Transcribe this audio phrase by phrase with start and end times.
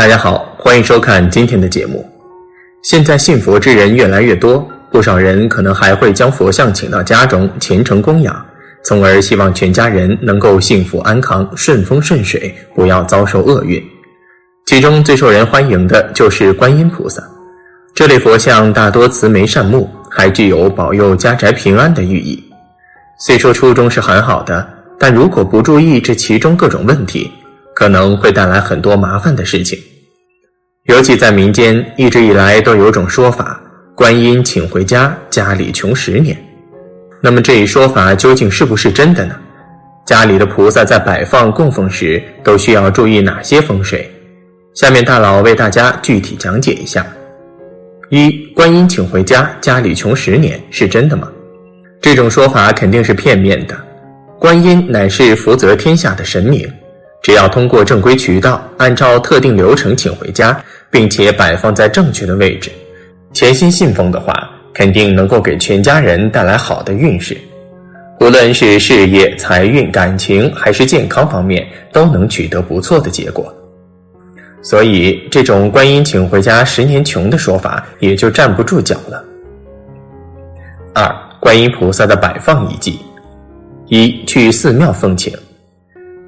[0.00, 2.10] 大家好，欢迎收看今天的节目。
[2.82, 8.34] 现在信佛之人越来越多，不少人可能还会将佛像请到家中虔诚供养，
[8.82, 13.78] 从而希望全家人能够幸福安康、顺风顺水，不要遭受厄运。
[14.64, 17.22] 其中最受人欢迎的就是观音菩萨。
[17.94, 22.42] 这类佛像大多慈眉善目，还具有保佑家宅平安的寓意。
[23.18, 24.66] 虽说初衷是很好的，
[24.98, 27.30] 但如果不注意这其中各种问题，
[27.80, 29.78] 可能会带来很多麻烦的事情。
[30.84, 33.58] 尤其在民间，一直以来都有种说法
[33.96, 36.36] ：“观音请回家，家里穷十年。”
[37.22, 39.34] 那么这一说法究竟是不是真的呢？
[40.04, 44.06] 家里的菩萨在摆放供奉时都需要注意哪些风水？
[44.74, 47.06] 下面大佬为大家具体讲解一下。
[48.10, 51.32] 一观音请回家，家里穷十年是真的吗？
[52.02, 53.74] 这种说法肯定是片面的。
[54.38, 56.70] 观音乃是福泽天下的神明，
[57.22, 60.58] 只要通过正规渠道，按照特定流程请回家，
[60.90, 62.70] 并且摆放在正确的位置，
[63.32, 67.36] 潜心信奉的话，肯定能够给全家人带来好的运势。
[68.20, 73.54] 无论是事业、财运、感情还是健康方面，都能取得不错的结果。
[74.62, 79.24] 所以，这种观音请回家十年穷的说法也就站不住脚了。
[80.94, 82.98] 二、观音菩萨的摆放遗迹：
[83.86, 85.32] 一、去寺庙奉请，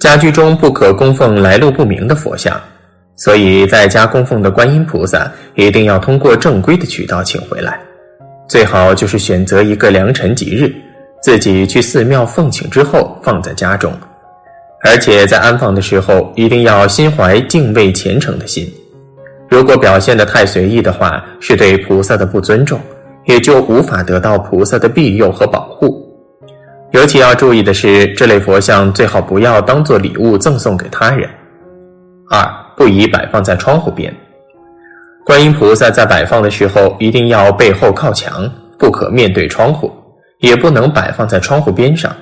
[0.00, 2.58] 家居中不可供奉来路不明的佛像，
[3.16, 7.78] 所以在家供奉的观音菩萨一定要通过正规的渠道请回来，
[8.48, 10.74] 最好就是选择一个良辰吉日，
[11.22, 13.92] 自己去寺庙奉请之后放在家中。
[14.82, 18.66] 而且在安放的时候，一定要心怀敬畏虔诚的心。
[19.50, 22.80] 如果表现的太随意的话，是对菩萨的不尊重，
[23.26, 26.09] 也就无法得到菩萨的庇佑和保护。
[26.92, 31.28] 尤其要注意的是，这类佛像最好不要当做礼物赠送给他人。
[32.28, 32.44] 二，
[32.76, 34.12] 不宜摆放在窗户边。
[35.24, 39.92] 观音菩萨在摆放的时候，一定要背后靠墙，不可面对窗户，
[40.40, 42.12] 也不能摆放在窗户边上。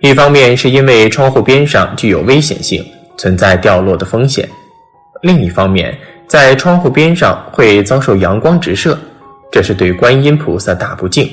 [0.00, 2.82] 一方面是因为窗户边上具有危险性，
[3.18, 4.46] 存在掉落的风险；
[5.22, 5.94] 另一方面，
[6.26, 8.98] 在窗户边上会遭受阳光直射，
[9.52, 11.28] 这是对观音菩萨大不敬。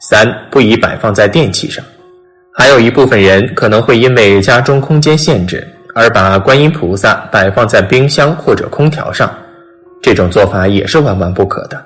[0.00, 1.84] 三不宜摆放在电器上。
[2.54, 9.32] 还有一部分人可能会因为家中空间限制而把观音菩萨摆放在冰箱或者空调上，
[10.02, 11.84] 这种做法也是万万不可的，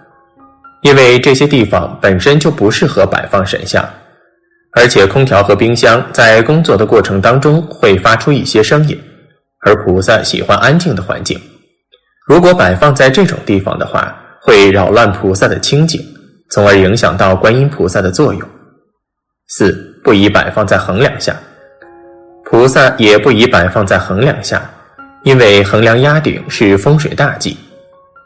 [0.82, 3.88] 因为这些地方本身就不适合摆放神像。
[4.74, 8.98] 而且，空调和冰箱在工作的过程当中会发出一些声音，
[9.66, 11.38] 而菩萨喜欢安静的环境。
[12.26, 16.02] 如果摆放在这种地方的话，会扰乱菩萨的清净，
[16.52, 18.42] 从而影响到观音菩萨的作用。
[19.48, 19.72] 四
[20.04, 21.34] 不宜摆放在横梁下，
[22.44, 24.62] 菩萨也不宜摆放在横梁下，
[25.24, 27.56] 因为横梁压顶是风水大忌。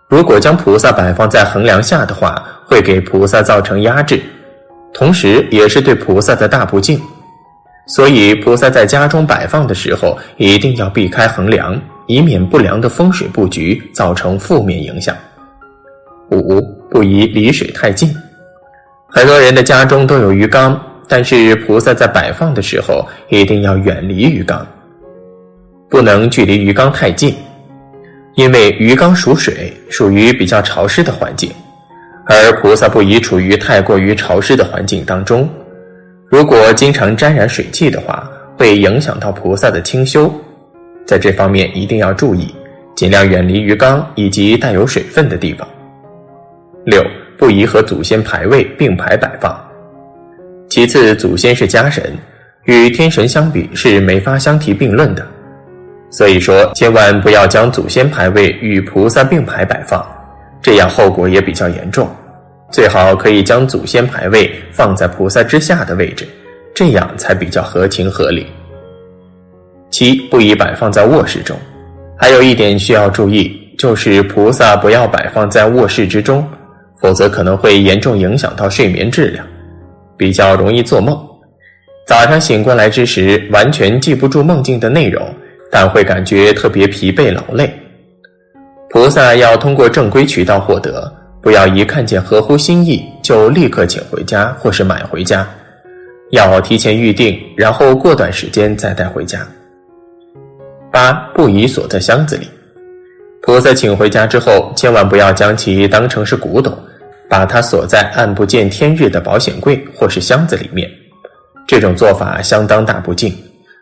[0.09, 4.20] 如果将菩萨摆放在横梁下的话，会给菩萨造成压制。
[4.92, 7.00] 同时，也是对菩萨的大不敬，
[7.88, 15.15] 所以菩萨在家中摆放的时候，一定要避开横梁，以免不良的风水布局造成负面影响。
[16.31, 16.60] 五，
[16.91, 18.14] 不宜离水太近。
[19.08, 24.66] 很多人的家中都有鱼缸，但是菩萨在摆放的时候，一定要远离鱼缸，
[25.88, 27.34] 不能距离鱼缸太近，
[28.34, 31.50] 因为鱼缸属水，属于比较潮湿的环境。
[32.28, 35.48] 而菩萨不宜处于太过于潮湿的环境当中，
[36.28, 40.28] 如果经常沾染水汽的话，会影响到菩萨的清修，
[41.06, 42.53] 在这方面一定要注意，
[42.97, 45.66] 尽量远离鱼缸以及带有水分的地方。
[46.86, 47.04] 六，
[47.36, 49.60] 不宜和祖先牌位并排摆放。
[50.69, 52.16] 其次，祖先是家神，
[52.62, 55.26] 与天神相比是没法相提并论的，
[56.10, 60.00] 所以说千万不要将祖先牌位与菩萨并排摆放。
[60.62, 62.08] 这样后果也比较严重，
[62.70, 66.24] 最好可以将祖先牌位放在菩萨之下的位置，
[66.72, 68.47] 这样才比较合情合理。
[69.91, 71.59] 七不宜摆放在卧室中，
[72.16, 76.47] 还有一点需要注意，就是菩萨不要摆放在卧室之中，
[77.01, 79.47] 否则可能会严重影响到睡眠质量，
[80.16, 81.19] 比较容易做梦。
[82.07, 85.28] 早上醒过来之时，完全记不住梦境的内容，
[85.71, 87.72] 但会感觉特别疲惫劳累。
[88.91, 91.13] 菩萨要通过正规渠道获得，
[91.43, 95.47] 不要一看见合乎心意就立刻请回家或是买回家，
[96.31, 99.47] 要提前预定，然后过段时间再带回家。
[100.92, 102.49] 八不宜锁在箱子里，
[103.42, 106.72] 菩萨请回家之后，千万不要将其当成是古董，
[107.28, 110.91] 把它锁在暗不见天日的保险柜或是箱子里面，
[111.67, 113.37] 这种做法相当大不敬，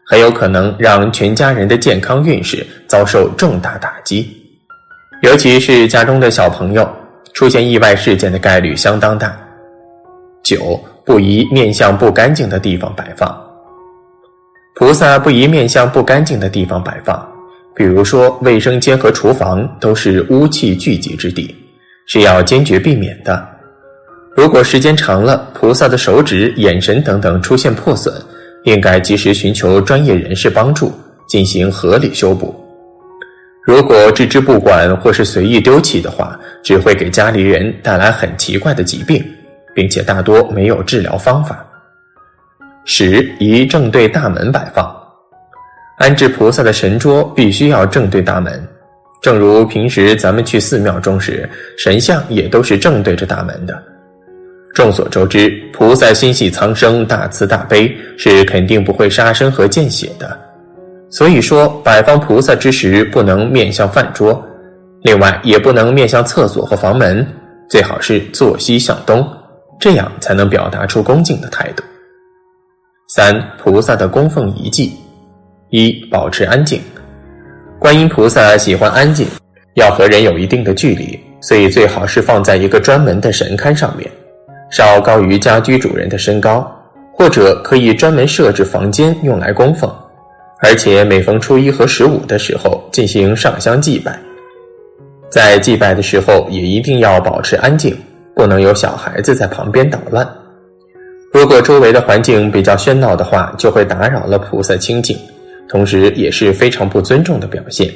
[0.06, 4.28] 很有可能让全家人的健康运势遭受重大打击，
[5.22, 6.88] 尤其是家中的小朋友
[7.32, 9.36] 出现意外事件的概率相当大。
[10.42, 13.40] 九，不宜面向不干净的地方摆放。
[14.74, 17.26] 菩萨不宜面向不干净的地方摆放，
[17.74, 21.54] 比如说卫生间和厨房都是污气聚集之地，
[22.06, 23.46] 是要坚决避免的。
[24.36, 28.12] 如果时间长了，菩萨的手指、眼神等等出现破损，
[28.64, 30.92] 应该及时寻求专业人士帮助，
[31.28, 32.54] 进行合理修补。
[33.64, 39.24] 如果置之不管或是随意丢弃的话，只会给家里人带来很奇怪的疾病，
[39.74, 41.64] 并且大多没有治疗方法。
[42.84, 44.94] 十宜正对大门摆放，
[45.96, 48.62] 安置菩萨的神桌必须要正对大门，
[49.24, 51.48] 正如平时咱们去寺庙中时，
[51.78, 53.82] 神像也都是正对着大门的。
[54.74, 60.38] 众所周知，菩萨心系苍生，大慈大悲，是肯定不会杀生和见血的。
[61.08, 64.46] 所以说，摆放菩萨之时不能面向饭桌，
[65.04, 67.26] 另外也不能面向厕所和房门，
[67.70, 69.26] 最好是坐西向东，
[69.80, 71.82] 这样才能表达出恭敬的态度。
[73.08, 74.92] 三菩萨的供奉遗迹：
[75.70, 76.78] 一保持安静。
[77.84, 79.26] 观音菩萨喜欢安静，
[79.74, 84.10] 要和人有一定的距离，所以最好是放在一个专门的神龛上面，
[84.70, 86.66] 稍高于家居主人的身高，
[87.12, 89.94] 或者可以专门设置房间用来供奉。
[90.62, 94.18] 而且每逢初一和十五的时候进行上香祭拜，
[95.28, 97.94] 在祭拜的时候也一定要保持安静，
[98.34, 100.26] 不能有小孩子在旁边捣乱。
[101.34, 105.18] 如果周围的环境比较喧闹的话，就会打扰了菩萨清净，
[105.68, 107.92] 同时也是非常不尊重的表现。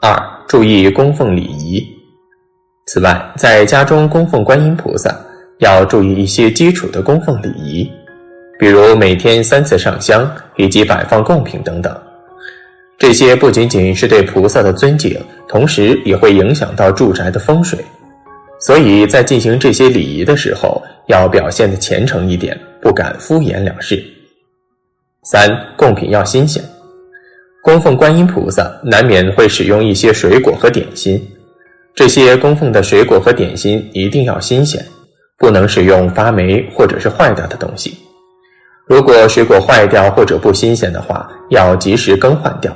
[0.00, 0.16] 二、
[0.46, 1.84] 注意供奉礼仪。
[2.86, 5.14] 此外，在家中供奉观音菩萨，
[5.58, 7.90] 要注意一些基础的供奉礼仪，
[8.58, 11.94] 比如每天三次上香以及摆放贡品等等。
[12.96, 17.78] 这些不仅仅是对菩萨的尊敬，同时也会影响到住宅的风水。
[18.60, 24.02] 所以在进行这些礼仪的时候，要表现的虔诚一点，不敢敷衍了事。
[25.30, 25.46] 三，
[25.76, 26.64] 贡品要新鲜。
[27.62, 31.22] 供奉观音菩萨，难免会使用一些水果和点心，
[31.94, 34.82] 这些供奉的水果和点心一定要新鲜，
[35.36, 37.98] 不能使用发霉或者是坏掉的东西。
[38.86, 42.74] 如果水果坏掉或者不新鲜的话，要及时更换掉，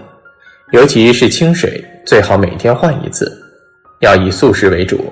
[0.72, 3.32] 尤其是清水，最好每天换一次，
[4.00, 5.10] 要以素食为主。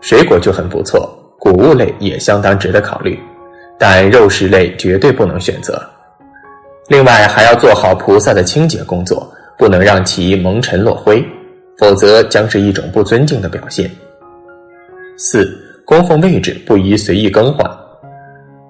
[0.00, 1.08] 水果就很不错，
[1.38, 3.16] 谷物类也相当值得考虑，
[3.78, 5.80] 但肉食类绝对不能选择。
[6.90, 11.24] 另外还要做好菩萨的清洁工作，不能让其蒙尘落灰，
[11.78, 13.88] 否则将是一种不尊敬的表现。
[15.16, 17.64] 四、供奉位置不宜随意更换，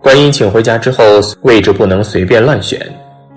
[0.02, 1.02] 观音请回家之后，
[1.40, 2.78] 位置不能随便乱选，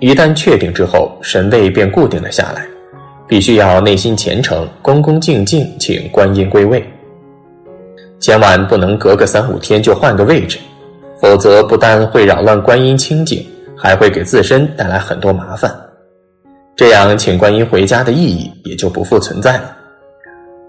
[0.00, 2.66] 一旦确定之后，神位便固定了下来，
[3.26, 6.84] 必须要内心虔诚，恭恭敬敬请观音归位。
[8.20, 10.58] 千万不能隔个三五天就换个位置，
[11.22, 13.42] 否则不但会扰乱观音清净，
[13.84, 15.70] 还会给自身带来很多麻烦。
[16.74, 19.76] 这样请观音回家的意义也就不复存在了。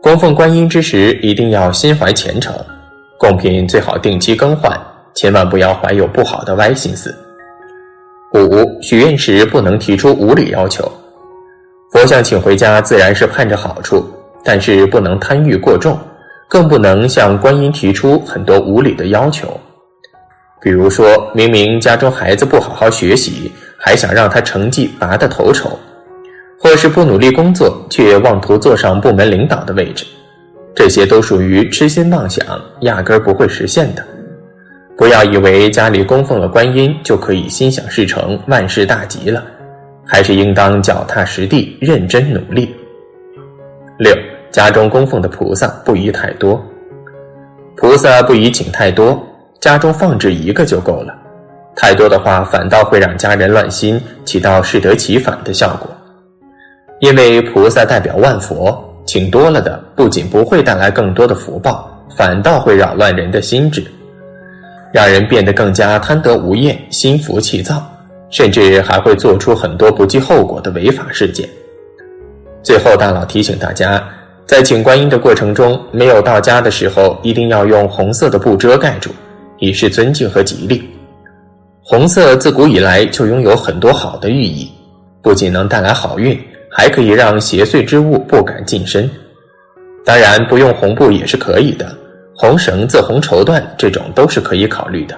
[0.02, 2.54] 供奉观音之时，一定要心怀虔诚，
[3.18, 4.78] 贡品最好定期更换，
[5.14, 7.16] 千万不要怀有不好的歪心思。
[8.34, 10.92] 五、许愿时不能提出无理要求。
[11.94, 14.06] 佛像请回家自然是盼着好处，
[14.44, 15.98] 但是不能贪欲过重。
[16.50, 19.58] 更不能向观音提出很多无理的要求，
[20.62, 25.80] 比如说明明家中孩子不好好学习，还想让他成绩拔得头筹，
[26.60, 30.06] 或是不努力工作却妄图坐上部门领导的位置，
[30.74, 32.44] 这些都属于痴心妄想，
[32.82, 34.06] 压根儿不会实现的。
[34.98, 39.44] 不要以为家里供奉了观音就可以心想事成、万事大吉了，
[40.06, 42.76] 还是应当脚踏实地、认真努力。
[44.00, 44.12] 六。
[44.52, 46.64] 家中供奉的菩萨不宜太多，
[47.76, 49.22] 菩萨不宜请太多，
[49.66, 51.16] 家中放置一个就够了。
[51.76, 55.90] 太多的话，反倒会让家人乱心，起到适得其反的效果。
[57.00, 63.84] 因为菩萨代表万佛，请多了的不仅不会带来更多的福报，反倒会扰乱人的心智，
[64.94, 67.84] 让人变得更加贪得无厌、心浮气躁，
[68.30, 71.50] 甚至还会做出很多不计后果的违法事件。
[72.62, 74.00] 最后，大佬提醒大家。
[74.46, 79.10] 在请观音的过程中，没有到家的时候，一定要用红色的布遮盖住，
[79.66, 80.84] 以示尊敬和吉利。
[81.82, 84.70] 红色自古以来就拥有很多好的寓意，
[85.22, 89.10] 不仅能带来好运，还可以让邪祟之物不敢近身。
[90.04, 91.96] 当然，不用红布也是可以的，
[92.36, 95.16] 红绳子、红绸缎这种都是可以考虑的。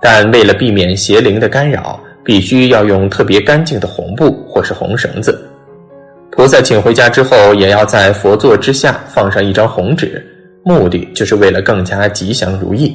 [0.00, 5.40] 但为了避免邪灵的干扰，必须要用特别干净的红布或是红绳子。
[6.32, 10.24] 菩萨请回家之后，也要在佛座之下放上一张红纸，
[10.64, 12.94] 目的就是为了更加吉祥如意。